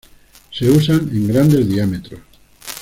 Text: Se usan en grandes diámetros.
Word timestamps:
Se 0.49 0.67
usan 0.67 1.09
en 1.13 1.27
grandes 1.27 1.69
diámetros. 1.69 2.21